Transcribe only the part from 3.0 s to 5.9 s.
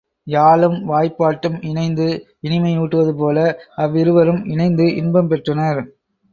போல அவ்விருவரும் இணைந்து இன்பம் பெற்றனர்.